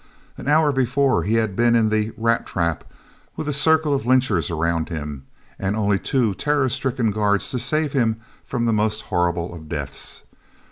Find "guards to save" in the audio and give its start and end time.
7.11-7.93